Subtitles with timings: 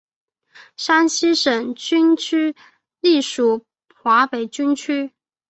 [0.77, 2.55] 山西省军区
[3.01, 5.13] 隶属华北军区。